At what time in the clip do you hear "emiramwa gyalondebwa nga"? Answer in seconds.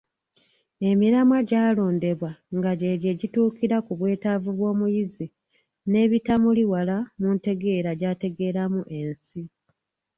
0.89-2.71